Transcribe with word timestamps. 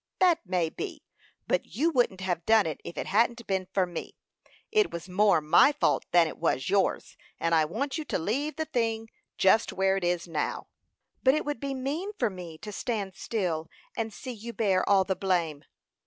"That 0.17 0.39
may 0.43 0.69
be; 0.71 1.03
but 1.47 1.63
you 1.75 1.91
wouldn't 1.91 2.21
have 2.21 2.43
done 2.43 2.65
it 2.65 2.81
if 2.83 2.97
it 2.97 3.05
hadn't 3.05 3.45
been 3.45 3.67
for 3.71 3.85
me. 3.85 4.15
It 4.71 4.89
was 4.89 5.07
more 5.07 5.41
my 5.41 5.71
fault 5.73 6.05
than 6.11 6.27
it 6.27 6.39
was 6.39 6.71
yours; 6.71 7.15
and 7.39 7.53
I 7.53 7.65
want 7.65 7.99
you 7.99 8.05
to 8.05 8.17
leave 8.17 8.55
the 8.55 8.65
thing 8.65 9.11
just 9.37 9.71
where 9.71 9.95
it 9.97 10.03
is 10.03 10.27
now." 10.27 10.65
"But 11.21 11.35
it 11.35 11.45
would 11.45 11.59
be 11.59 11.75
mean 11.75 12.13
for 12.17 12.31
me 12.31 12.57
to 12.63 12.71
stand 12.71 13.13
still, 13.15 13.69
and 13.95 14.11
see 14.11 14.31
you 14.31 14.53
bear 14.53 14.83
all 14.89 15.03
the 15.03 15.15
blame." 15.15 15.65